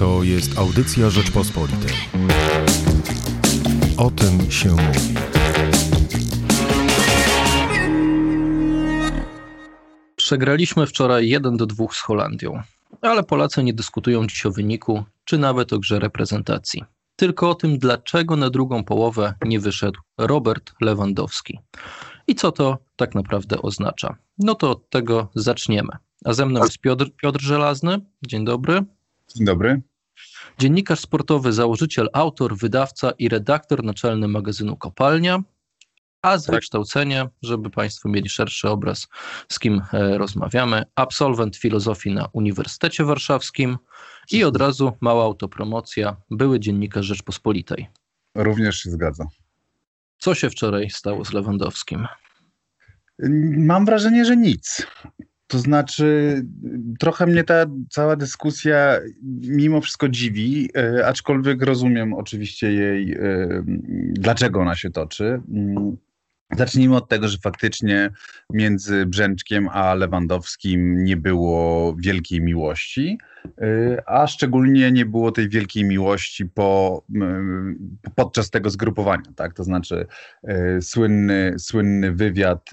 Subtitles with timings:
[0.00, 1.92] To jest audycja Rzeczpospolitej.
[3.96, 5.14] O tym się mówi.
[10.16, 12.62] Przegraliśmy wczoraj 1 do 2 z Holandią,
[13.02, 16.84] ale Polacy nie dyskutują dziś o wyniku, czy nawet o grze reprezentacji.
[17.16, 21.58] Tylko o tym, dlaczego na drugą połowę nie wyszedł Robert Lewandowski.
[22.26, 24.16] I co to tak naprawdę oznacza?
[24.38, 25.92] No to od tego zaczniemy.
[26.24, 27.98] A ze mną jest Piotr, Piotr Żelazny.
[28.26, 28.84] Dzień dobry.
[29.36, 29.89] Dzień dobry.
[30.60, 35.42] Dziennikarz sportowy, założyciel, autor, wydawca i redaktor naczelny magazynu Kopalnia.
[36.22, 39.08] A z wykształcenia, żeby Państwo mieli szerszy obraz,
[39.48, 43.78] z kim e, rozmawiamy, absolwent filozofii na Uniwersytecie Warszawskim
[44.30, 47.88] i od razu mała autopromocja, były dziennikarz Rzeczpospolitej.
[48.34, 49.26] Również się zgadza.
[50.18, 52.06] Co się wczoraj stało z Lewandowskim?
[53.56, 54.86] Mam wrażenie, że nic.
[55.50, 56.42] To znaczy,
[56.98, 58.98] trochę mnie ta cała dyskusja
[59.42, 63.18] mimo wszystko dziwi, e, aczkolwiek rozumiem oczywiście jej, e,
[64.12, 65.42] dlaczego ona się toczy.
[65.54, 65.96] Mm,
[66.56, 68.10] Zacznijmy od tego, że faktycznie
[68.52, 73.18] między Brzęczkiem a Lewandowskim nie było wielkiej miłości,
[74.06, 77.02] a szczególnie nie było tej wielkiej miłości po,
[78.14, 79.32] podczas tego zgrupowania.
[79.36, 79.54] Tak?
[79.54, 80.06] To znaczy
[80.48, 82.70] y, słynny, słynny wywiad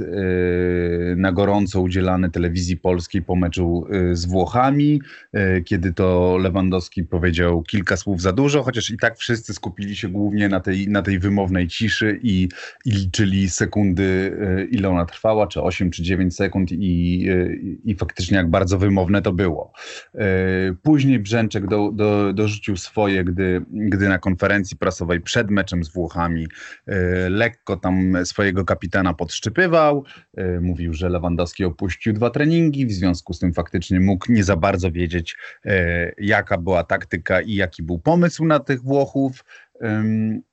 [1.15, 5.01] na gorąco udzielany telewizji polskiej po meczu z Włochami,
[5.65, 10.49] kiedy to Lewandowski powiedział kilka słów za dużo, chociaż i tak wszyscy skupili się głównie
[10.49, 12.49] na tej, na tej wymownej ciszy i,
[12.85, 17.95] i liczyli sekundy e, ile ona trwała, czy 8 czy 9 sekund i, e, i
[17.95, 19.71] faktycznie jak bardzo wymowne to było.
[20.57, 25.93] E, później Brzęczek do, do, dorzucił swoje, gdy, gdy na konferencji prasowej przed meczem z
[25.93, 26.47] Włochami
[27.29, 30.03] lekko tam swojego kapitana podszczypywał.
[30.61, 34.91] Mówił, że Lewandowski opuścił dwa treningi, w związku z tym faktycznie mógł nie za bardzo
[34.91, 35.35] wiedzieć,
[36.17, 39.43] jaka była taktyka i jaki był pomysł na tych Włochów.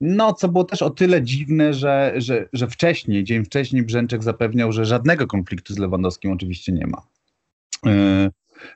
[0.00, 4.72] No, co było też o tyle dziwne, że, że, że wcześniej, dzień wcześniej Brzęczek zapewniał,
[4.72, 7.02] że żadnego konfliktu z Lewandowskim oczywiście nie ma.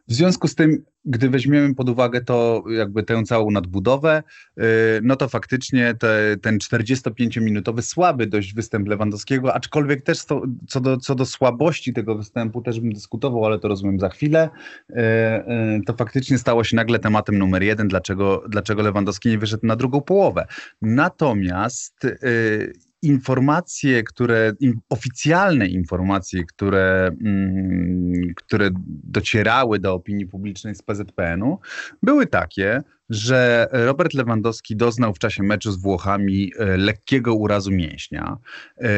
[0.09, 4.23] W związku z tym, gdy weźmiemy pod uwagę to, jakby tę całą nadbudowę,
[4.59, 4.63] y,
[5.03, 10.97] no to faktycznie te, ten 45-minutowy słaby dość występ Lewandowskiego, aczkolwiek też to, co, do,
[10.97, 14.49] co do słabości tego występu też bym dyskutował, ale to rozumiem za chwilę,
[14.91, 19.67] y, y, to faktycznie stało się nagle tematem numer jeden, dlaczego, dlaczego Lewandowski nie wyszedł
[19.67, 20.47] na drugą połowę.
[20.83, 22.07] Natomiast
[23.03, 24.53] informacje, które,
[24.89, 28.71] oficjalne informacje, które, mm, które
[29.05, 31.59] docierały do opinii publicznej z PZPN-u,
[32.03, 38.37] były takie, że Robert Lewandowski doznał w czasie meczu z Włochami e, lekkiego urazu mięśnia.
[38.81, 38.89] E,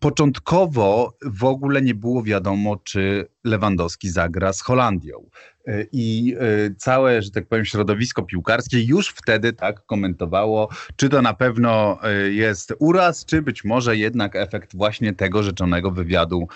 [0.00, 5.30] początkowo w ogóle nie było wiadomo, czy Lewandowski zagra z Holandią.
[5.66, 11.22] E, I e, całe, że tak powiem, środowisko piłkarskie już wtedy tak komentowało, czy to
[11.22, 16.48] na pewno e, jest uraz, czy być może jednak efekt właśnie tego rzeczonego wywiadu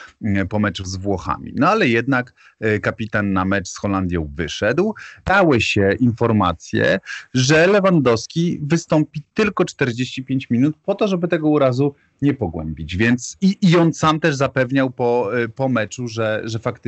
[0.48, 1.52] po meczu z Włochami.
[1.56, 2.34] No ale jednak
[2.82, 4.94] kapitan na mecz z Holandią wyszedł.
[5.24, 7.00] Dały się informacje,
[7.34, 12.96] że Lewandowski wystąpi tylko 45 minut po to, żeby tego urazu nie pogłębić.
[12.96, 16.79] Więc i, i on sam też zapewniał po, po meczu, że, że faktycznie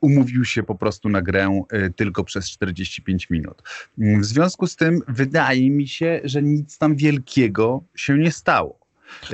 [0.00, 3.62] umówił się po prostu na grę y, tylko przez 45 minut.
[3.98, 8.80] W związku z tym wydaje mi się, że nic tam wielkiego się nie stało.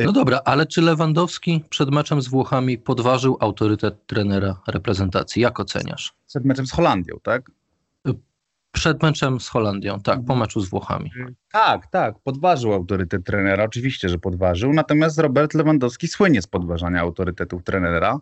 [0.04, 5.42] No dobra, ale czy Lewandowski przed meczem z Włochami podważył autorytet trenera reprezentacji?
[5.42, 6.14] Jak oceniasz?
[6.26, 7.50] Przed meczem z Holandią, tak?
[8.76, 11.10] Przed meczem z Holandią, tak, po meczu z Włochami.
[11.52, 17.62] Tak, tak, podważył autorytet trenera, oczywiście, że podważył, natomiast Robert Lewandowski słynie z podważania autorytetów
[17.64, 18.18] trenera,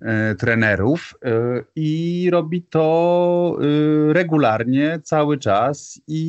[0.00, 1.30] e, trenerów e,
[1.76, 6.22] i robi to e, regularnie, cały czas i,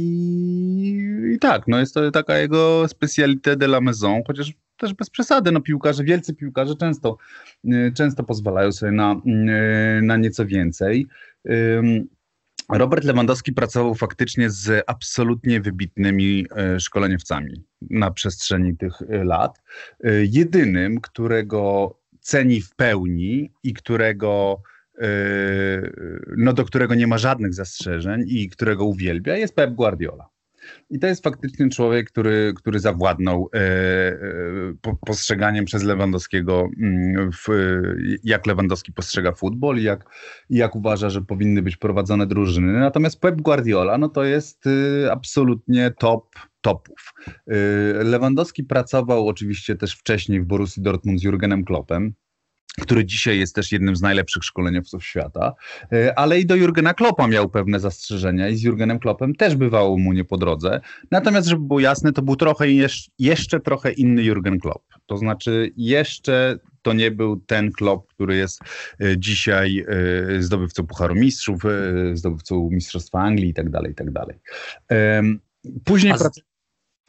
[1.35, 5.51] i tak, no jest to taka jego specalité de la maison, chociaż też bez przesady,
[5.51, 7.17] no piłkarze, wielcy piłkarze często,
[7.67, 11.07] e, często pozwalają sobie na, e, na nieco więcej.
[12.69, 19.61] Robert Lewandowski pracował faktycznie z absolutnie wybitnymi e, szkoleniowcami na przestrzeni tych e, lat.
[20.03, 24.61] E, jedynym, którego ceni w pełni i którego
[26.37, 30.29] no, do którego nie ma żadnych zastrzeżeń i którego uwielbia, jest Pep Guardiola.
[30.89, 37.47] I to jest faktycznie człowiek, który, który zawładnął e, e, postrzeganiem przez Lewandowskiego, mm, w,
[38.23, 40.05] jak Lewandowski postrzega futbol i jak,
[40.49, 42.73] jak uważa, że powinny być prowadzone drużyny.
[42.73, 47.13] Natomiast Pep Guardiola, no to jest y, absolutnie top topów.
[47.27, 52.13] Y, Lewandowski pracował oczywiście też wcześniej w Borussii Dortmund z Jurgenem Kloppem.
[52.81, 55.53] Który dzisiaj jest też jednym z najlepszych szkoleniowców świata,
[55.91, 59.97] e, ale i do Jurgena Kloppa miał pewne zastrzeżenia i z Jurgenem Kloppem też bywało
[59.97, 60.81] mu nie po drodze.
[61.11, 62.65] Natomiast, żeby było jasne, to był trochę
[63.19, 64.83] jeszcze trochę inny Jurgen Klopp.
[65.05, 68.61] To znaczy jeszcze to nie był ten Klopp, który jest
[69.01, 69.85] e, dzisiaj
[70.37, 71.61] e, zdobywcą Pucharu Mistrzów,
[72.13, 74.35] zdobywcą Mistrzostwa Anglii i tak dalej, i tak dalej.
[75.85, 76.13] Później...
[76.13, 76.48] A, a,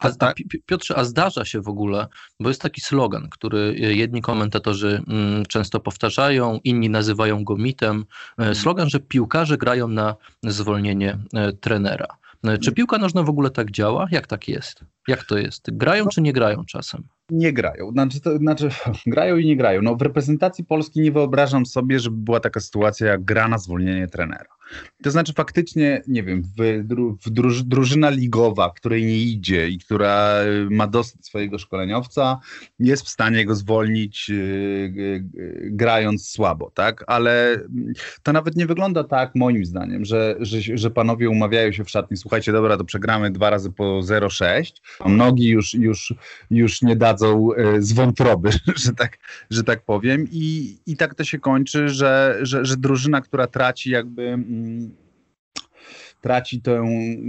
[0.01, 0.37] a, tak.
[0.65, 2.07] Piotrze, a zdarza się w ogóle,
[2.39, 7.97] bo jest taki slogan, który jedni komentatorzy mm, często powtarzają, inni nazywają go mitem.
[7.99, 8.55] E, mhm.
[8.55, 12.07] Slogan, że piłkarze grają na zwolnienie e, trenera.
[12.43, 14.07] E, czy piłka nożna w ogóle tak działa?
[14.11, 14.85] Jak tak jest?
[15.07, 15.77] Jak to jest?
[15.77, 17.03] Grają no, czy nie grają czasem?
[17.31, 17.91] Nie grają.
[17.91, 18.69] Znaczy, to, znaczy,
[19.05, 19.81] grają i nie grają.
[19.81, 24.07] No, w reprezentacji Polski nie wyobrażam sobie, żeby była taka sytuacja jak gra na zwolnienie
[24.07, 24.61] trenera.
[25.03, 26.83] To znaczy faktycznie, nie wiem, w,
[27.25, 32.39] w druż, drużyna ligowa, której nie idzie i która y, ma dosyć swojego szkoleniowca,
[32.79, 35.23] jest w stanie go zwolnić yy,
[35.61, 37.03] grając słabo, tak?
[37.07, 37.59] Ale
[38.23, 42.17] to nawet nie wygląda tak, moim zdaniem, że, że, że panowie umawiają się w szatni,
[42.17, 44.71] słuchajcie, dobra, to przegramy dwa razy po 0,6,
[45.05, 46.13] nogi już, już,
[46.51, 47.20] już nie dadzą
[47.57, 48.49] yy, z wątroby,
[48.83, 49.17] że tak,
[49.49, 50.27] że tak powiem.
[50.31, 54.95] I, i tak to się kończy, że, że, że drużyna, która traci jakby mm,
[56.21, 56.85] traci tę,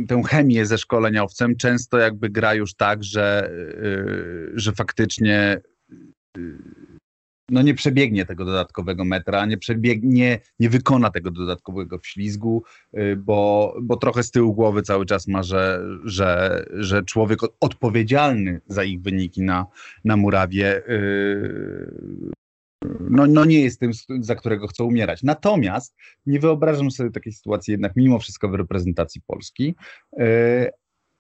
[0.09, 5.61] tę chemię ze szkoleniowcem, często jakby gra już tak, że, y, że faktycznie
[6.39, 6.59] y,
[7.53, 12.63] no nie przebiegnie tego dodatkowego metra, nie przebiegnie, nie wykona tego dodatkowego wślizgu,
[12.99, 18.61] y, bo, bo trochę z tyłu głowy cały czas ma, że, że, że człowiek odpowiedzialny
[18.67, 19.67] za ich wyniki na,
[20.05, 20.83] na murawie
[23.11, 23.91] no, no nie jest tym,
[24.21, 25.23] za którego chcę umierać.
[25.23, 25.97] Natomiast
[26.27, 29.75] nie wyobrażam sobie takiej sytuacji jednak mimo wszystko w reprezentacji Polski,
[30.13, 30.71] yy,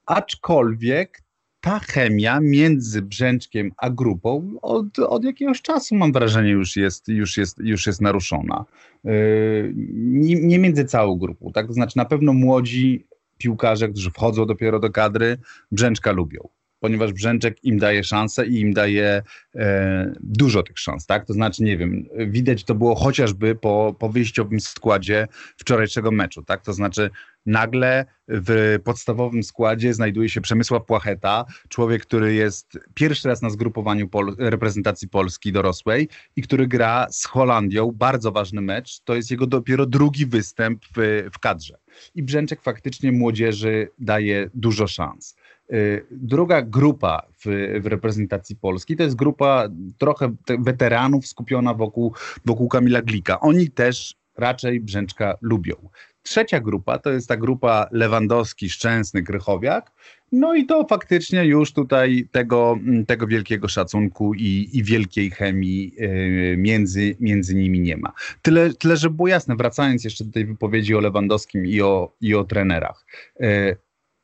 [0.06, 1.22] aczkolwiek
[1.62, 7.36] ta chemia między Brzęczkiem a grupą od, od jakiegoś czasu mam wrażenie już jest, już
[7.36, 8.64] jest, już jest naruszona.
[9.04, 11.66] Yy, nie, nie między całą grupą, tak?
[11.66, 13.06] To znaczy na pewno młodzi
[13.38, 15.38] piłkarze, którzy wchodzą dopiero do kadry,
[15.72, 16.48] Brzęczka lubią
[16.82, 19.22] ponieważ Brzęczek im daje szansę i im daje
[19.54, 21.26] e, dużo tych szans, tak?
[21.26, 26.62] To znaczy, nie wiem, widać to było chociażby po, po wyjściowym składzie wczorajszego meczu, tak?
[26.62, 27.10] To znaczy,
[27.46, 34.08] nagle w podstawowym składzie znajduje się Przemysław Płacheta, człowiek, który jest pierwszy raz na zgrupowaniu
[34.08, 39.46] Pol reprezentacji Polski dorosłej i który gra z Holandią, bardzo ważny mecz, to jest jego
[39.46, 41.78] dopiero drugi występ w, w kadrze.
[42.14, 45.36] I Brzęczek faktycznie młodzieży daje dużo szans.
[45.72, 47.44] Y, druga grupa w,
[47.82, 52.14] w, reprezentacji Polski to jest grupa trochę weteranów skupiona wokół,
[52.44, 53.40] wokół Kamila Glika.
[53.40, 55.74] Oni też raczej Brzęczka lubią.
[56.22, 59.92] Trzecia grupa to jest ta grupa Lewandowski, Szczęsny, Krychowiak.
[60.32, 66.54] No i to faktycznie już tutaj tego, tego wielkiego szacunku i, i wielkiej chemii y,
[66.58, 68.12] między, między nimi nie ma.
[68.42, 72.34] Tyle, tyle, że było jasne, wracając jeszcze do tej wypowiedzi o Lewandowskim i o, i
[72.34, 73.06] o trenerach.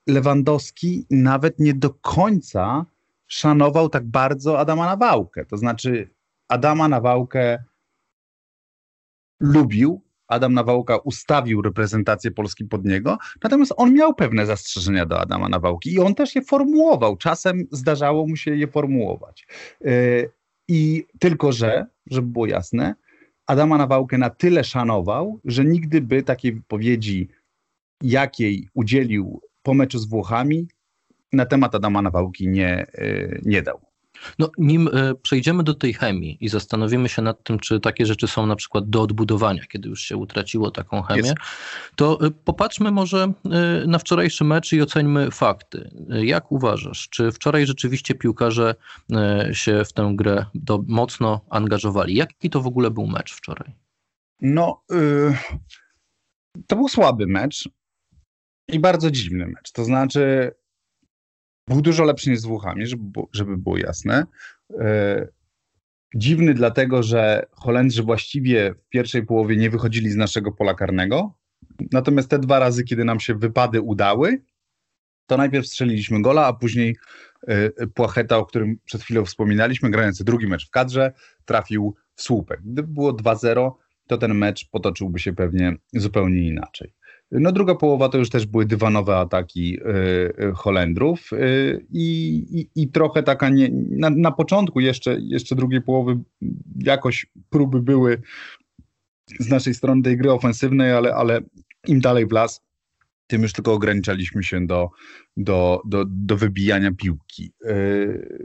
[0.09, 2.87] Lewandowski nawet nie do końca
[3.27, 5.45] szanował tak bardzo Adama Nawałkę.
[5.45, 6.11] To znaczy,
[6.49, 7.65] Adama Nawałkę
[9.41, 15.49] lubił, Adam Nawałka ustawił reprezentację Polski pod niego, natomiast on miał pewne zastrzeżenia do Adama
[15.49, 17.17] Nawałki i on też je formułował.
[17.17, 19.47] Czasem zdarzało mu się je formułować.
[19.81, 20.31] Yy,
[20.69, 22.95] I tylko, że, żeby było jasne,
[23.47, 27.29] Adama Nawałkę na tyle szanował, że nigdy by takiej wypowiedzi,
[28.03, 30.69] jakiej udzielił po meczu z Włochami
[31.33, 33.81] na temat Adama Nawałki nie, e, nie dał.
[34.39, 38.29] No, nim e, przejdziemy do tej chemii i zastanowimy się nad tym, czy takie rzeczy
[38.29, 41.35] są na przykład do odbudowania, kiedy już się utraciło taką chemię, Jest.
[41.97, 43.33] to e, popatrzmy może
[43.87, 45.91] na wczorajszy mecz i oceńmy fakty.
[46.09, 48.75] Jak uważasz, czy wczoraj rzeczywiście piłkarze
[49.53, 52.15] się w tę grę do, mocno angażowali?
[52.15, 53.75] Jaki to w ogóle był mecz wczoraj?
[54.41, 55.37] No, yy,
[56.67, 57.69] to był słaby mecz
[58.69, 59.73] i bardzo dziwny mecz.
[59.73, 60.51] To znaczy,
[61.69, 62.87] był dużo lepszy niż z Włochami,
[63.33, 64.27] żeby, było jasne.
[64.81, 65.29] E,
[66.15, 71.35] dziwny dlatego, że Holendrzy właściwie w pierwszej połowie nie wychodzili z naszego pola karnego.
[71.93, 74.43] Natomiast te dwa razy, kiedy nam się wypady udały,
[75.27, 76.97] to najpierw strzeliliśmy gola, a później
[77.47, 81.13] e, Płacheta, o którym przed chwilą wspominaliśmy, grający drugi mecz w kadrze,
[81.45, 82.61] trafił w słupek.
[82.65, 83.73] Gdyby było 2-0,
[84.07, 86.98] to ten mecz potoczyłby się pewnie zupełnie inaczej.
[87.31, 93.23] No druga połowa to już też były dywanowe ataki y, Holendrów y, i, i, trochę
[93.23, 96.19] taka nie, na, na początku jeszcze, jeszcze drugiej połowy
[96.79, 98.23] jakoś próby były
[99.41, 101.41] z naszej strony tej gry ofensywnej, ale, ale
[101.87, 102.68] im dalej w las,
[103.29, 104.91] tym już tylko ograniczaliśmy się do,
[105.37, 107.53] do, do, do wybijania piłki.
[107.65, 108.39] Yy,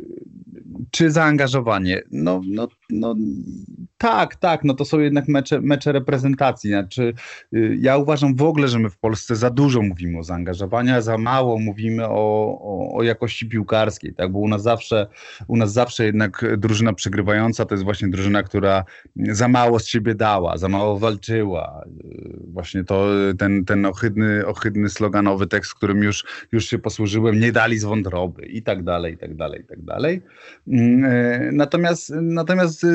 [0.91, 2.01] czy zaangażowanie?
[2.11, 3.15] No, no, no
[3.97, 6.69] tak, tak, no to są jednak mecze, mecze reprezentacji.
[6.69, 7.13] Znaczy,
[7.51, 11.01] yy, ja uważam w ogóle, że my w Polsce za dużo mówimy o zaangażowaniu, a
[11.01, 14.31] za mało mówimy o, o, o jakości piłkarskiej, tak?
[14.31, 15.07] bo u nas zawsze,
[15.47, 18.83] u nas zawsze jednak drużyna przegrywająca to jest właśnie drużyna, która
[19.15, 21.83] za mało z siebie dała, za mało walczyła.
[22.03, 27.51] Yy, właśnie to ten, ten ohydny, ohydny sloganowy tekst, którym już, już się posłużyłem, nie
[27.51, 30.21] dali z wątroby i tak dalej, i tak dalej, i tak dalej.
[30.67, 32.85] Mm, e, natomiast, natomiast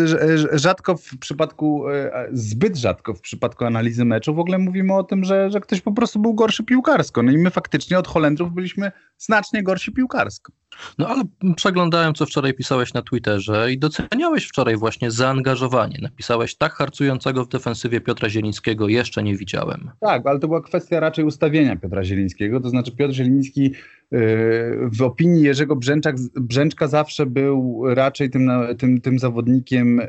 [0.52, 5.24] rzadko w przypadku, e, zbyt rzadko w przypadku analizy meczu w ogóle mówimy o tym,
[5.24, 7.22] że, że ktoś po prostu był gorszy piłkarsko.
[7.22, 10.52] No i my faktycznie od Holendrów byliśmy znacznie gorsi piłkarsko.
[10.98, 11.22] No ale
[11.56, 15.98] przeglądałem, co wczoraj pisałeś na Twitterze i doceniałeś wczoraj właśnie zaangażowanie.
[16.02, 19.90] Napisałeś tak harcującego w defensywie Piotra Zielińskiego jeszcze nie widziałem.
[20.00, 22.60] Tak, ale to była kwestia raczej ustawienia Piotra Zielińskiego.
[22.60, 24.20] To znaczy Piotr Zieliński yy,
[24.92, 30.00] w opinii Jerzego Brzęczak, Brzęczka zawsze był raczej tym, tym, tym zawodnikiem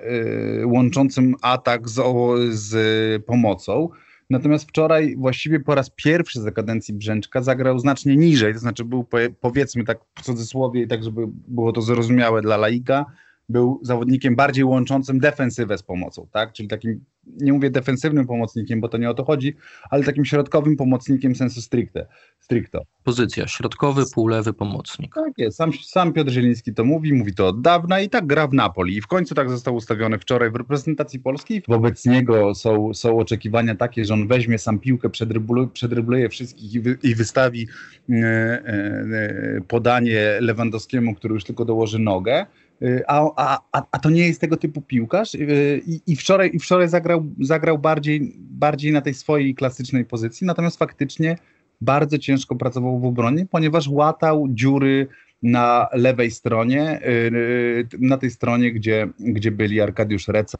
[0.58, 2.02] yy, łączącym atak z,
[2.50, 3.90] z pomocą.
[4.30, 9.06] Natomiast wczoraj właściwie po raz pierwszy za kadencji Brzęczka zagrał znacznie niżej, to znaczy był
[9.42, 13.06] powiedzmy tak w cudzysłowie, tak żeby było to zrozumiałe dla laika,
[13.50, 16.54] był zawodnikiem bardziej łączącym defensywę z pomocą, tak?
[16.54, 17.06] Czyli takim,
[17.42, 19.56] nie mówię defensywnym pomocnikiem, bo to nie o to chodzi,
[19.90, 22.08] ale takim środkowym pomocnikiem sensu stricte,
[22.40, 22.86] stricto.
[23.04, 25.16] Pozycja, środkowy, półlewy pomocnik.
[25.16, 28.48] Tak jest, sam, sam Piotr Zieliński to mówi, mówi to od dawna i tak gra
[28.48, 31.64] w Napoli i w końcu tak został ustawiony wczoraj w reprezentacji polskiej.
[31.68, 36.80] Wobec niego są, są oczekiwania takie, że on weźmie sam piłkę, przedrybluje, przedrybluje wszystkich i,
[36.80, 37.68] wy, i wystawi
[38.10, 42.46] e, e, podanie Lewandowskiemu, który już tylko dołoży nogę.
[42.82, 46.60] Y, a, a, a to nie jest tego typu piłkarz y, i, i wczoraj, i
[46.60, 51.38] wczoraj zagrał, zagrał bardziej, bardziej na tej swojej klasycznej pozycji, natomiast faktycznie
[51.82, 55.08] bardzo ciężko pracował w obronie, ponieważ łatał dziury
[55.44, 60.58] na lewej stronie, y, na tej stronie, gdzie, gdzie byli Arkadiusz Reca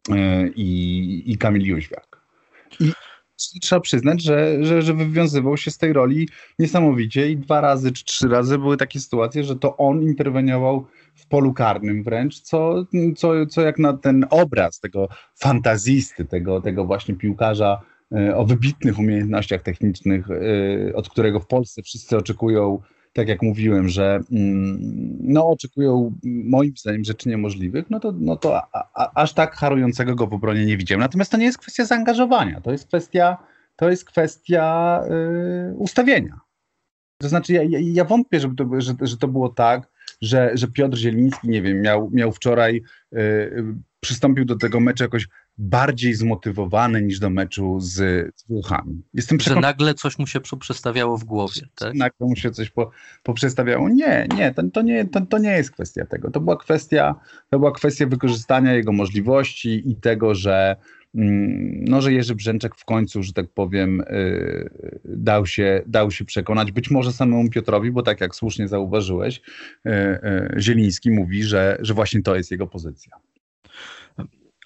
[0.54, 2.20] i, i Kamil Jóźwiak.
[2.80, 2.92] I
[3.60, 6.28] trzeba przyznać, że, że, że wywiązywał się z tej roli
[6.58, 11.26] niesamowicie i dwa razy czy trzy razy były takie sytuacje, że to on interweniował w
[11.26, 12.84] polu karnym wręcz, co,
[13.16, 17.80] co, co jak na ten obraz tego fantazisty, tego, tego właśnie piłkarza
[18.12, 22.78] e, o wybitnych umiejętnościach technicznych, e, od którego w Polsce wszyscy oczekują,
[23.12, 24.78] tak jak mówiłem, że mm,
[25.20, 30.14] no, oczekują moim zdaniem rzeczy niemożliwych, no to, no to a, a, aż tak harującego
[30.14, 31.00] go w obronie nie widziałem.
[31.00, 33.36] Natomiast to nie jest kwestia zaangażowania, to jest kwestia,
[33.76, 35.00] to jest kwestia
[35.68, 36.40] yy, ustawienia.
[37.18, 39.88] To znaczy, ja, ja, ja wątpię, żeby to, że, że to było tak,
[40.20, 43.64] że, że Piotr Zieliński, nie wiem, miał, miał wczoraj, y,
[44.00, 47.94] przystąpił do tego meczu jakoś bardziej zmotywowany niż do meczu z,
[48.36, 49.02] z Włochami.
[49.14, 51.94] Jestem przekonany, że nagle coś mu się przestawiało w głowie, tak?
[51.94, 52.90] Nagle mu się coś po,
[53.22, 53.88] poprzestawiało.
[53.88, 56.30] Nie, nie, to, to, nie to, to nie jest kwestia tego.
[56.30, 57.14] To była kwestia,
[57.50, 60.76] to była kwestia wykorzystania jego możliwości i tego, że
[61.14, 66.24] Mm, no, że Jerzy Brzęczek w końcu, że tak powiem, y, dał się, dał się
[66.24, 69.40] przekonać, być może samemu Piotrowi, bo tak jak słusznie zauważyłeś,
[69.86, 73.12] y, y, Zieliński mówi, że, że właśnie to jest jego pozycja.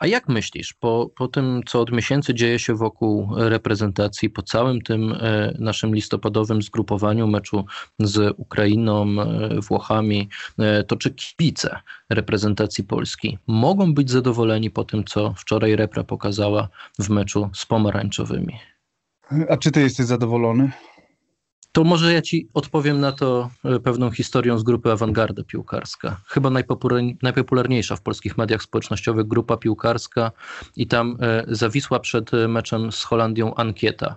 [0.04, 4.80] A jak myślisz, po, po tym, co od miesięcy dzieje się wokół reprezentacji, po całym
[4.82, 7.64] tym e, naszym listopadowym zgrupowaniu meczu
[7.98, 11.78] z Ukrainą, e, Włochami, e, to czy kibice
[12.10, 16.68] reprezentacji Polski mogą być zadowoleni po tym, co wczoraj repra pokazała
[16.98, 18.58] w meczu z pomarańczowymi?
[19.48, 20.70] A czy ty jesteś zadowolony?
[21.74, 26.20] To może ja ci odpowiem na to e, pewną historią z grupy Awangarda Piłkarska.
[26.26, 26.50] Chyba
[27.22, 30.32] najpopularniejsza w polskich mediach społecznościowych grupa piłkarska
[30.76, 34.16] i tam e, zawisła przed e, meczem z Holandią ankieta.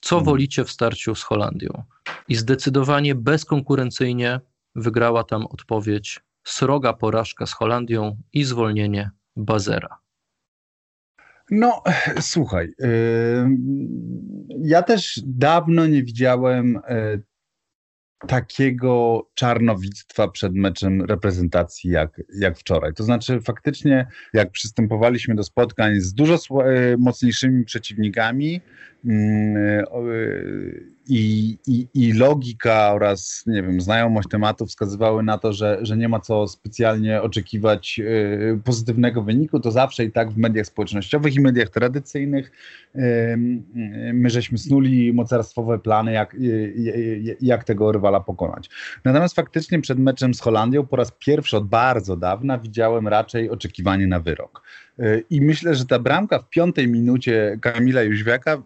[0.00, 0.24] Co hmm.
[0.24, 1.82] wolicie w starciu z Holandią?
[2.28, 4.40] I zdecydowanie bezkonkurencyjnie
[4.74, 9.98] wygrała tam odpowiedź sroga porażka z Holandią i zwolnienie Bazera.
[11.50, 11.82] No,
[12.20, 12.68] słuchaj,
[14.62, 17.18] ja też dawno nie widziałem e,
[18.26, 22.94] takiego czarnowictwa przed meczem reprezentacji jak, jak wczoraj.
[22.94, 28.60] To znaczy faktycznie jak przystępowaliśmy do spotkań z dużo e, mocniejszymi przeciwnikami,
[31.08, 36.08] i, i, i logika oraz, nie wiem, znajomość tematu wskazywały na to, że, że nie
[36.08, 41.40] ma co specjalnie oczekiwać y, pozytywnego wyniku, to zawsze i tak w mediach społecznościowych i
[41.40, 42.52] mediach tradycyjnych
[42.94, 43.00] y,
[44.12, 48.70] my żeśmy snuli mocarstwowe plany, jak, y, jak tego rywala pokonać.
[49.04, 54.06] Natomiast faktycznie przed meczem z Holandią po raz pierwszy od bardzo dawna widziałem raczej oczekiwanie
[54.06, 54.62] na wyrok.
[55.30, 58.62] I myślę, że ta bramka w piątej minucie Kamila Jóźwiaka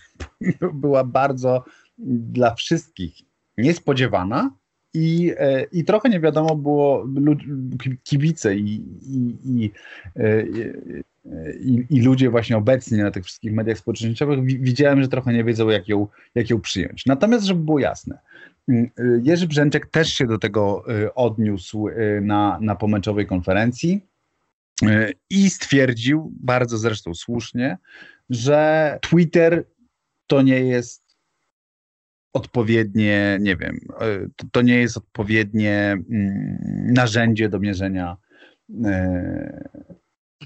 [0.72, 1.64] była bardzo
[2.08, 3.14] dla wszystkich
[3.58, 4.50] niespodziewana
[4.94, 7.06] i, e, i trochę nie wiadomo było
[8.04, 9.70] kibice i, i, i,
[10.16, 10.44] e,
[11.60, 15.68] i, i ludzie właśnie obecni na tych wszystkich mediach społecznościowych widziałem, że trochę nie wiedzą
[15.68, 17.06] jak ją, jak ją przyjąć.
[17.06, 18.18] Natomiast, żeby było jasne,
[19.22, 21.88] Jerzy Brzęczek też się do tego odniósł
[22.20, 24.00] na, na pomeczowej konferencji
[25.30, 27.78] i stwierdził, bardzo zresztą słusznie,
[28.30, 29.64] że Twitter
[30.26, 31.02] to nie jest
[32.32, 36.58] odpowiednie, nie wiem, e, to nie jest odpowiednie mm,
[36.92, 38.16] narzędzie do mierzenia
[38.84, 39.68] e,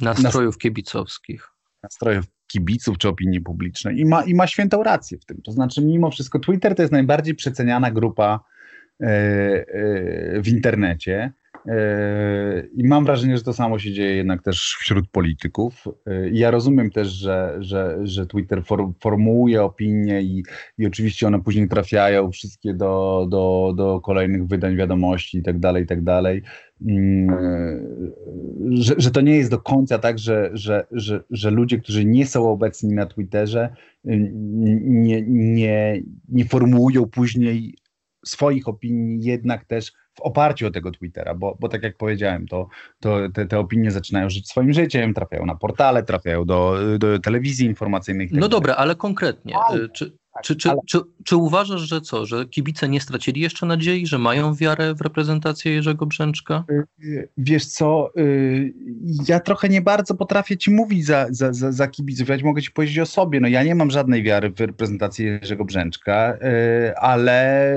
[0.01, 1.49] nastrojów kibicowskich.
[1.83, 3.99] Nastrojów kibiców czy opinii publicznej.
[3.99, 5.43] I ma, I ma świętą rację w tym.
[5.43, 8.41] To znaczy, mimo wszystko, Twitter to jest najbardziej przeceniana grupa
[9.01, 9.07] e,
[10.41, 11.33] w internecie.
[12.75, 15.85] I mam wrażenie, że to samo się dzieje jednak też wśród polityków.
[16.33, 18.63] Ja rozumiem też, że, że, że Twitter
[19.01, 20.43] formułuje opinie i,
[20.79, 25.85] i oczywiście one później trafiają wszystkie do, do, do kolejnych wydań wiadomości i tak dalej,
[25.85, 26.43] i tak dalej.
[26.87, 27.37] Mm,
[28.71, 32.27] że, że to nie jest do końca tak, że, że, że, że ludzie, którzy nie
[32.27, 37.75] są obecni na Twitterze, nie, nie, nie formułują później
[38.27, 42.69] swoich opinii jednak też w oparciu o tego Twittera, bo, bo tak jak powiedziałem, to,
[43.01, 47.67] to te, te opinie zaczynają żyć swoim życiem, trafiają na portale, trafiają do, do telewizji
[47.67, 48.29] informacyjnej.
[48.31, 50.81] Tak no dobra, ale konkretnie, ale, czy, tak, czy, czy, ale...
[50.87, 55.01] czy, czy, uważasz, że co, że kibice nie stracili jeszcze nadziei, że mają wiarę w
[55.01, 56.65] reprezentację Jerzego Brzęczka?
[56.71, 58.11] Y, y, wiesz co,
[59.29, 62.71] ja trochę nie bardzo potrafię ci mówić za, za, za, za kibiców, ja mogę ci
[62.71, 66.39] powiedzieć o sobie, no ja nie mam żadnej wiary w reprezentację Jerzego Brzęczka,
[66.97, 67.77] ale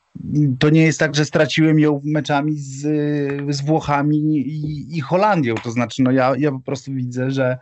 [0.59, 2.81] to nie jest tak, że straciłem ją meczami z,
[3.55, 5.55] z Włochami i, i Holandią.
[5.55, 7.57] To znaczy, no ja, ja po prostu widzę, że,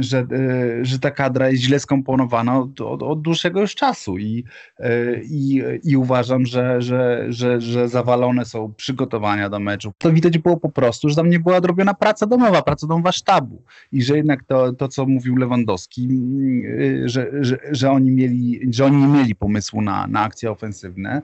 [0.00, 4.44] że, e, że ta kadra jest źle skomponowana od, od, od dłuższego już czasu i,
[4.78, 9.94] e, i, i uważam, że, że, że, że zawalone są przygotowania do meczów.
[9.98, 13.62] To widać było po prostu, że tam nie była odrobiona praca domowa, praca domowa sztabu
[13.92, 16.08] i że jednak to, to co mówił Lewandowski,
[17.04, 21.22] e, że, że, że oni mieli, że oni nie mieli pomysłu na, na akcje ofensywne,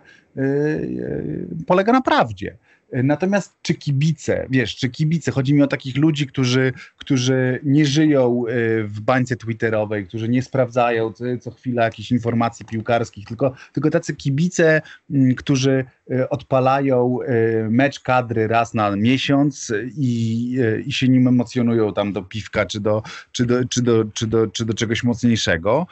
[1.67, 2.57] polega na prawdzie.
[2.93, 8.45] Natomiast czy kibice, wiesz, czy kibice, chodzi mi o takich ludzi, którzy, którzy nie żyją
[8.49, 14.17] y, w bańce twitterowej, którzy nie sprawdzają co chwila jakichś informacji piłkarskich, tylko, tylko tacy
[14.17, 21.29] kibice, mm, którzy Y, odpalają y, mecz kadry raz na miesiąc i, i się nim
[21.29, 25.05] emocjonują tam do piwka czy do, czy do, czy do, czy do, czy do czegoś
[25.05, 25.87] mocniejszego.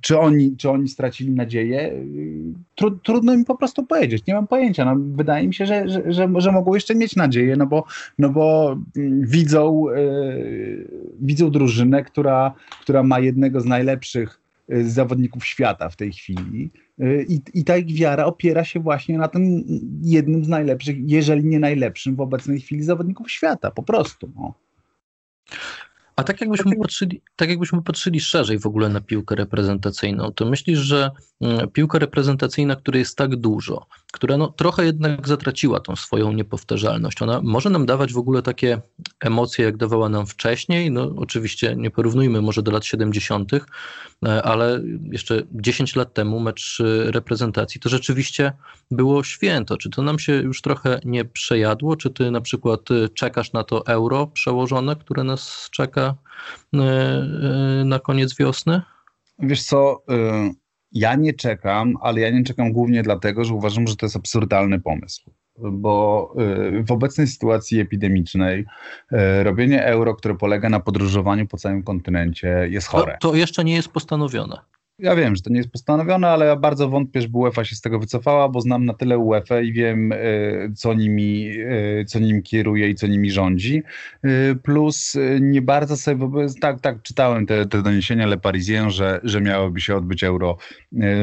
[0.00, 1.92] Czy oni, czy oni stracili nadzieję?
[3.04, 4.26] trudno mi po prostu powiedzieć.
[4.26, 4.84] Nie mam pojęcia.
[4.84, 7.84] No, wydaje mi się, że, że, że, że mogą jeszcze mieć nadzieję, no bo,
[8.18, 9.84] no bo mm, widzą,
[11.20, 16.70] widzą drużynę, która, która ma jednego z najlepszych zawodników świata w tej chwili
[17.00, 19.64] Y, I, I ta ich wiara opiera się właśnie na tym
[20.02, 24.30] jednym z najlepszych, jeżeli nie najlepszym w obecnej chwili zawodników świata, po prostu.
[24.36, 24.54] No.
[26.16, 30.78] A tak jakbyśmy, patrzyli, tak jakbyśmy patrzyli szerzej w ogóle na piłkę reprezentacyjną, to myślisz,
[30.78, 36.32] że mm, piłka reprezentacyjna, której jest tak dużo, która no, trochę jednak zatraciła tą swoją
[36.32, 38.80] niepowtarzalność, ona może nam dawać w ogóle takie
[39.20, 40.90] emocje, jak dawała nam wcześniej.
[40.90, 44.80] No, oczywiście nie porównujmy może do lat 70., e, ale
[45.12, 48.52] jeszcze 10 lat temu mecz e, reprezentacji to rzeczywiście
[48.90, 49.76] było święto.
[49.76, 51.96] Czy to nam się już trochę nie przejadło?
[51.96, 56.14] Czy ty na przykład e, czekasz na to euro przełożone, które nas czeka
[57.84, 58.82] na koniec wiosny?
[59.38, 60.02] Wiesz co,
[60.92, 64.80] ja nie czekam, ale ja nie czekam głównie dlatego, że uważam, że to jest absurdalny
[64.80, 66.34] pomysł bo
[66.78, 68.60] y, w obecnej sytuacji epidemicznej
[69.12, 73.18] y, robienie euro, które polega na podróżowaniu po całym kontynencie jest chore.
[73.20, 74.60] To, to jeszcze nie jest postanowione.
[74.98, 77.80] Ja wiem, że to nie jest postanowione, ale ja bardzo wątpię, że UEFA się z
[77.80, 80.18] tego wycofała, bo znam na tyle UEFA i wiem, e,
[80.76, 81.50] co nimi,
[82.00, 83.82] e, co nim kieruje i co nimi rządzi.
[84.22, 86.28] E, plus nie bardzo sobie,
[86.60, 90.56] tak, tak, czytałem te, te doniesienia Le Parisien, że, że miałoby się odbyć euro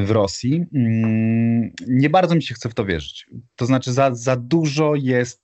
[0.06, 0.66] w Rosji.
[0.74, 3.28] Mm, nie bardzo mi się chce w to wierzyć.
[3.56, 5.44] To znaczy za, za dużo jest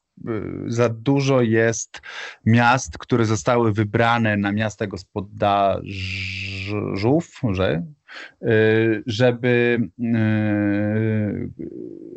[0.68, 2.02] za dużo jest
[2.46, 7.84] miast, które zostały wybrane na miasta gospodarzów, że
[9.06, 11.50] żeby, y,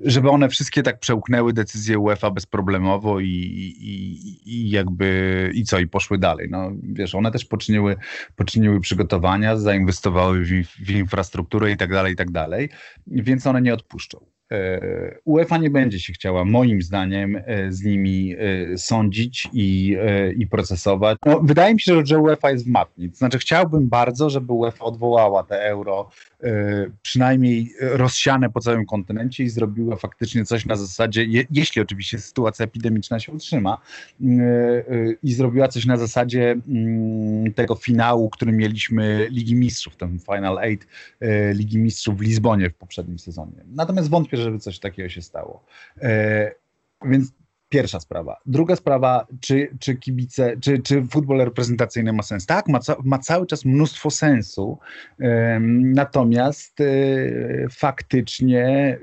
[0.02, 5.88] żeby one wszystkie tak przełknęły decyzję UEFA bezproblemowo i, i, i jakby i co, i
[5.88, 6.48] poszły dalej.
[6.50, 7.96] No, wiesz, one też poczyniły,
[8.37, 10.48] poczyniły przygotowania, zainwestowały w,
[10.87, 12.68] w infrastrukturę i tak dalej, i tak dalej,
[13.07, 14.26] więc one nie odpuszczą.
[15.25, 18.37] UEFA nie będzie się chciała, moim zdaniem, z nimi
[18.77, 19.97] sądzić i,
[20.37, 21.19] i procesować.
[21.27, 23.11] No, wydaje mi się, że UEFA jest w matni.
[23.15, 26.32] Znaczy, chciałbym bardzo, żeby UEFA odwołała te euro E,
[27.02, 32.64] przynajmniej rozsiane po całym kontynencie i zrobiła faktycznie coś na zasadzie, je, jeśli oczywiście sytuacja
[32.64, 33.78] epidemiczna się utrzyma,
[34.20, 34.85] e, e,
[35.22, 40.87] i zrobiła coś na zasadzie mm, tego finału, który mieliśmy Ligi Mistrzów, ten Final Eight
[41.55, 43.64] Ligi Mistrzów w Lizbonie w poprzednim sezonie.
[43.66, 45.64] Natomiast wątpię, żeby coś takiego się stało.
[47.05, 47.33] Więc
[47.72, 48.37] Pierwsza sprawa.
[48.46, 52.46] Druga sprawa, czy, czy kibice, czy, czy futbol reprezentacyjny ma sens?
[52.46, 54.78] Tak, ma, ma cały czas mnóstwo sensu,
[55.70, 56.87] natomiast e,
[57.70, 58.98] faktycznie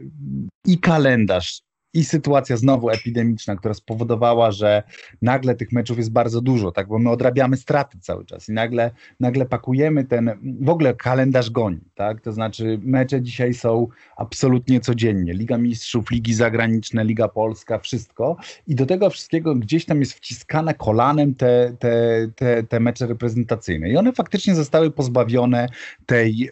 [0.66, 1.62] i kalendarz
[1.94, 4.84] i sytuacja znowu epidemiczna, która spowodowała, że
[5.22, 8.92] nagle tych meczów jest bardzo dużo, tak, bo my odrabiamy straty cały czas i nagle,
[9.20, 15.34] nagle pakujemy ten, w ogóle kalendarz goni, tak, to znaczy mecze dzisiaj są absolutnie codziennie,
[15.34, 18.38] Liga Mistrzów, Ligi Zagraniczne, Liga Polska, wszystko.
[18.68, 23.90] I do tego wszystkiego gdzieś tam jest wciskane kolanem te, te, te, te mecze reprezentacyjne.
[23.90, 25.68] I one faktycznie zostały pozbawione
[26.06, 26.50] tej,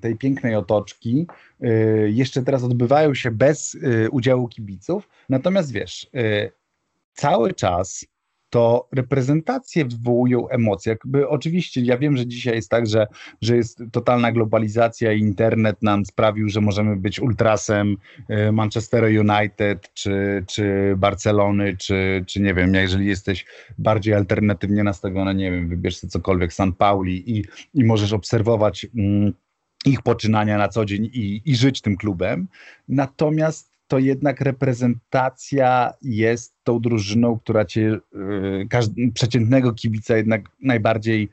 [0.00, 1.26] tej pięknej otoczki,
[2.06, 5.08] jeszcze teraz odbywają się bez y, udziału kibiców.
[5.28, 6.52] Natomiast wiesz, y,
[7.14, 8.06] cały czas
[8.50, 10.90] to reprezentacje wywołują emocje.
[10.90, 13.06] Jakby oczywiście ja wiem, że dzisiaj jest tak, że,
[13.42, 17.96] że jest totalna globalizacja i internet nam sprawił, że możemy być ultrasem
[18.52, 23.46] Manchester United, czy, czy Barcelony, czy, czy nie wiem, jeżeli jesteś
[23.78, 27.44] bardziej alternatywnie nastawiony, nie wiem, wybierz sobie cokolwiek San Pauli i,
[27.74, 29.32] i możesz obserwować mm,
[29.86, 32.48] ich poczynania na co dzień i, i żyć tym klubem.
[32.88, 37.98] Natomiast to jednak reprezentacja jest tą drużyną, która cię,
[38.92, 41.28] yy, przeciętnego kibica jednak najbardziej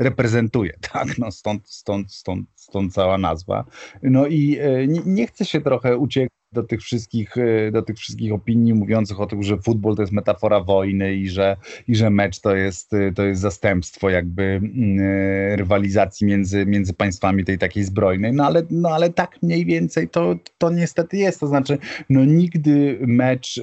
[0.00, 3.64] reprezentuje, tak, no stąd, stąd, stąd, stąd cała nazwa.
[4.02, 7.96] No i yy, nie, nie chcę się trochę uciekać do tych wszystkich, e, do tych
[7.96, 11.56] wszystkich opinii mówiących o tym, że futbol to jest metafora wojny i że,
[11.88, 16.94] i że mecz to jest, e, to jest zastępstwo jakby mm, e, rywalizacji między, między
[16.94, 21.40] państwami tej takiej zbrojnej, no ale, no ale tak mniej więcej to, to niestety jest,
[21.40, 23.60] to znaczy no nigdy mecz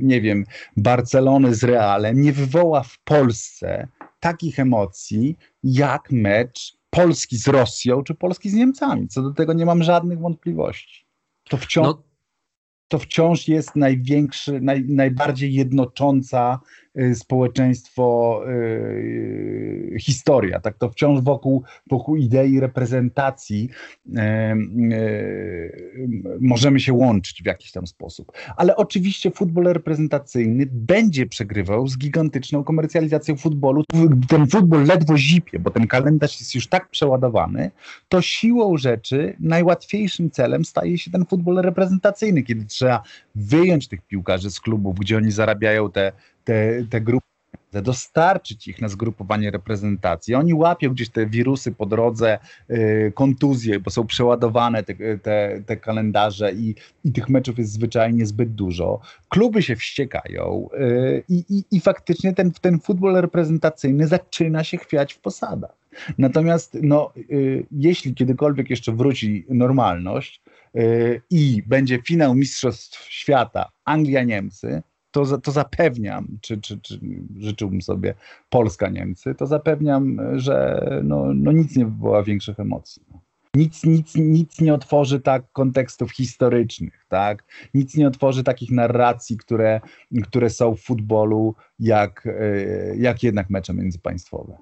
[0.00, 0.44] nie wiem,
[0.76, 3.88] Barcelony z Realem nie wywoła w Polsce
[4.20, 9.08] takich emocji jak mecz Polski z Rosją czy Polski z Niemcami.
[9.08, 11.10] Co do tego nie mam żadnych wątpliwości
[11.50, 12.02] to wciąż, no.
[12.88, 16.60] to wciąż jest największy, naj, najbardziej jednocząca
[17.14, 20.60] społeczeństwo y, historia.
[20.60, 23.68] Tak to wciąż wokół, wokół idei reprezentacji
[24.06, 24.20] y,
[24.92, 28.32] y, możemy się łączyć w jakiś tam sposób.
[28.56, 33.84] Ale oczywiście futbol reprezentacyjny będzie przegrywał z gigantyczną komercjalizacją futbolu.
[34.28, 37.70] Ten futbol ledwo zipie, bo ten kalendarz jest już tak przeładowany,
[38.08, 43.02] to siłą rzeczy najłatwiejszym celem staje się ten futbol reprezentacyjny, kiedy trzeba
[43.34, 46.12] wyjąć tych piłkarzy z klubów, gdzie oni zarabiają te,
[46.44, 47.30] te, te grupy
[47.72, 50.34] dostarczyć ich na zgrupowanie reprezentacji.
[50.34, 55.76] Oni łapią gdzieś te wirusy po drodze, yy, kontuzje, bo są przeładowane te, te, te
[55.76, 56.74] kalendarze i,
[57.04, 59.00] i, tych meczów jest zwyczajnie zbyt dużo.
[59.28, 65.18] Kluby się wściekają yy, i, i, faktycznie ten, ten futbol reprezentacyjny zaczyna się chwiać w
[65.18, 65.80] posadach.
[66.18, 70.42] Natomiast no, yy, jeśli kiedykolwiek jeszcze wróci normalność
[71.30, 77.00] i będzie finał Mistrzostw Świata Anglia-Niemcy, to, to zapewniam, czy, czy, czy
[77.38, 78.14] życzyłbym sobie
[78.50, 83.02] Polska-Niemcy, to zapewniam, że no, no nic nie wywoła większych emocji.
[83.54, 87.44] Nic, nic, nic nie otworzy tak kontekstów historycznych, tak?
[87.74, 89.80] Nic nie otworzy takich narracji, które,
[90.22, 94.58] które są w futbolu, jak, e, jak jednak mecze międzypaństwowe.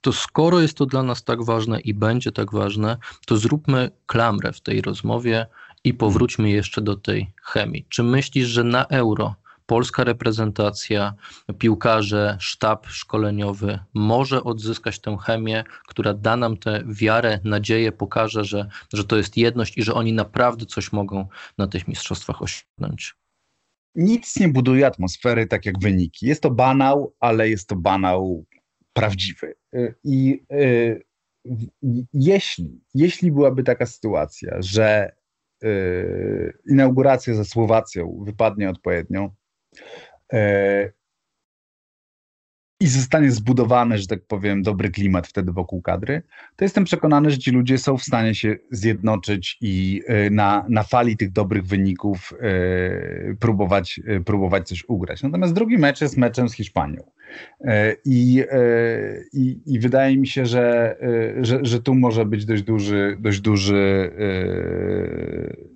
[0.00, 2.96] To skoro jest to dla nas tak ważne i będzie tak ważne,
[3.26, 5.46] to zróbmy klamrę w tej rozmowie
[5.84, 7.86] i powróćmy jeszcze do tej chemii.
[7.88, 9.34] Czy myślisz, że na euro
[9.68, 11.14] polska reprezentacja,
[11.58, 18.68] piłkarze, sztab szkoleniowy może odzyskać tę chemię, która da nam tę wiarę, nadzieję, pokaże, że,
[18.92, 21.26] że to jest jedność i że oni naprawdę coś mogą
[21.58, 23.14] na tych mistrzostwach osiągnąć.
[23.94, 26.26] Nic nie buduje atmosfery tak jak wyniki.
[26.26, 28.44] Jest to banał, ale jest to banał
[28.92, 29.54] prawdziwy.
[30.04, 31.02] I y,
[32.12, 35.12] jeśli, jeśli byłaby taka sytuacja, że
[35.64, 39.30] y, inauguracja ze Słowacją wypadnie odpowiednio,
[42.80, 46.22] i zostanie zbudowany, że tak powiem, dobry klimat wtedy wokół kadry,
[46.56, 50.82] to jestem przekonany, że ci ludzie są w stanie się zjednoczyć i e, na, na
[50.82, 55.22] fali tych dobrych wyników e, próbować, próbować coś ugrać.
[55.22, 57.10] Natomiast drugi mecz jest meczem z Hiszpanią.
[57.60, 58.60] E, I, e,
[59.32, 63.40] i, i wydaje mi się, że, e, że, że tu może być dość duży, dość
[63.40, 64.10] duży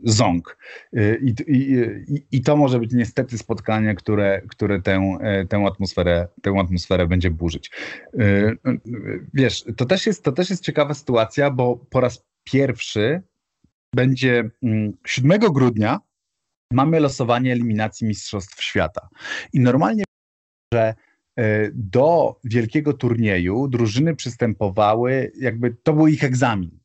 [0.05, 0.59] ząg.
[1.23, 7.07] I, i, I to może być niestety spotkanie, które, które tę, tę, atmosferę, tę atmosferę
[7.07, 7.71] będzie burzyć.
[9.35, 13.23] Wiesz, to też, jest, to też jest ciekawa sytuacja, bo po raz pierwszy
[13.95, 14.51] będzie
[15.07, 16.01] 7 mm, grudnia
[16.73, 19.09] mamy losowanie eliminacji Mistrzostw Świata.
[19.53, 20.05] I normalnie,
[20.75, 20.95] że
[21.75, 26.83] do wielkiego turnieju drużyny przystępowały, jakby to był ich egzamin.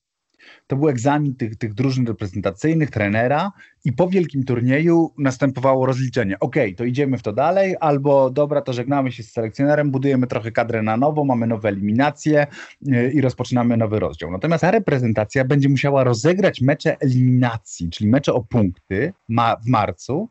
[0.67, 3.51] To był egzamin tych, tych drużyn reprezentacyjnych, trenera
[3.85, 6.39] i po wielkim turnieju następowało rozliczenie.
[6.39, 10.51] Ok, to idziemy w to dalej, albo dobra, to żegnamy się z selekcjonerem, budujemy trochę
[10.51, 12.47] kadrę na nowo, mamy nowe eliminacje
[12.81, 14.31] yy, i rozpoczynamy nowy rozdział.
[14.31, 20.29] Natomiast ta reprezentacja będzie musiała rozegrać mecze eliminacji, czyli mecze o punkty ma w marcu,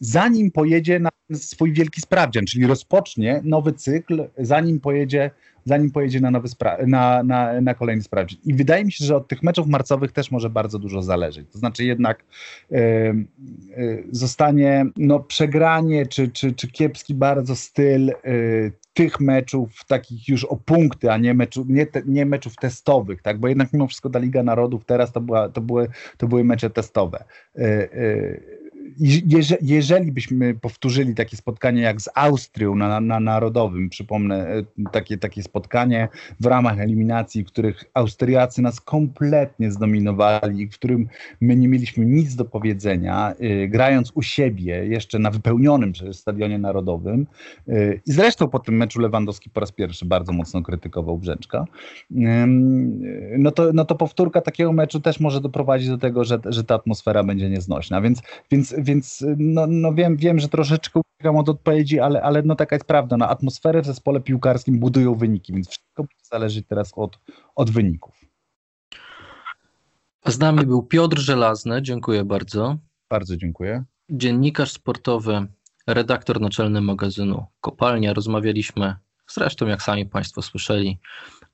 [0.00, 5.30] zanim pojedzie na swój wielki sprawdzian, czyli rozpocznie nowy cykl, zanim pojedzie
[5.64, 6.48] zanim pojedzie na, nowy
[6.86, 8.40] na, na, na kolejny sprawdzian.
[8.44, 11.46] I wydaje mi się, że od tych meczów marcowych też może bardzo dużo zależeć.
[11.52, 12.24] To znaczy jednak
[12.72, 12.76] y,
[13.78, 20.44] y, zostanie no, przegranie czy, czy, czy kiepski bardzo styl y, tych meczów takich już
[20.44, 23.38] o punkty, a nie, meczu, nie, te, nie meczów testowych, tak?
[23.38, 26.70] bo jednak mimo wszystko ta Liga Narodów teraz to, była, to, były, to były mecze
[26.70, 27.24] testowe
[29.62, 35.42] jeżeli byśmy powtórzyli takie spotkanie jak z Austrią na, na Narodowym, przypomnę e, takie, takie
[35.42, 36.08] spotkanie
[36.40, 41.08] w ramach eliminacji, w których Austriacy nas kompletnie zdominowali, w którym
[41.40, 46.58] my nie mieliśmy nic do powiedzenia, yy, grając u siebie jeszcze na wypełnionym przecież stadionie
[46.58, 47.26] narodowym
[47.66, 51.64] yy, i zresztą po tym meczu Lewandowski po raz pierwszy bardzo mocno krytykował Brzęczka,
[52.10, 52.28] yy,
[53.38, 56.74] no, to, no to powtórka takiego meczu też może doprowadzić do tego, że, że ta
[56.74, 58.22] atmosfera będzie nieznośna, więc,
[58.78, 62.76] więc więc no, no wiem, wiem, że troszeczkę uciekam od odpowiedzi, ale, ale no taka
[62.76, 63.16] jest prawda.
[63.16, 67.18] No, atmosferę w zespole piłkarskim budują wyniki, więc wszystko zależy teraz od,
[67.54, 68.20] od wyników.
[70.26, 72.78] Z nami był Piotr Żelazny, dziękuję bardzo.
[73.10, 73.84] Bardzo dziękuję.
[74.10, 75.46] Dziennikarz sportowy,
[75.86, 78.14] redaktor naczelny magazynu Kopalnia.
[78.14, 78.94] Rozmawialiśmy,
[79.28, 81.00] zresztą jak sami Państwo słyszeli,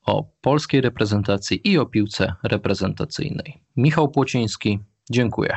[0.03, 3.63] o polskiej reprezentacji i o piłce reprezentacyjnej.
[3.77, 4.79] Michał Płociński,
[5.11, 5.57] dziękuję.